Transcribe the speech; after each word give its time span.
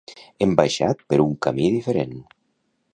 Hem 0.45 0.55
baixat 0.61 1.05
per 1.13 1.21
un 1.27 1.37
camí 1.47 1.71
diferent. 1.77 2.19